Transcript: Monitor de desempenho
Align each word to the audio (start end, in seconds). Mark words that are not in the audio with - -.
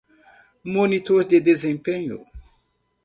Monitor 0.63 1.23
de 1.27 1.39
desempenho 1.39 2.25